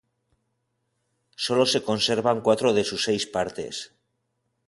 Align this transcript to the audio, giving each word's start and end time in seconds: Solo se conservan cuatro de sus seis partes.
Solo 1.45 1.63
se 1.67 1.83
conservan 1.89 2.41
cuatro 2.45 2.73
de 2.73 2.83
sus 2.89 3.01
seis 3.07 3.23
partes. 3.35 3.73